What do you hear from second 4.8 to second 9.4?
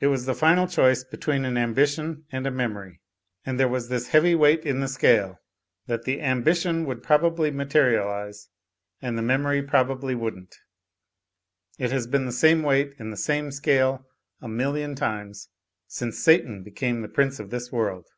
the scale: that the ambition would probably material ise, and the